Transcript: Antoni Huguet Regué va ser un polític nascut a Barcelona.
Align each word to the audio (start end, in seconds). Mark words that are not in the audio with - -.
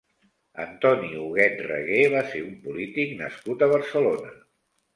Antoni 0.61 1.11
Huguet 1.23 1.61
Regué 1.67 2.01
va 2.15 2.25
ser 2.33 2.43
un 2.47 2.57
polític 2.65 3.15
nascut 3.23 3.65
a 3.69 3.71
Barcelona. 3.77 4.37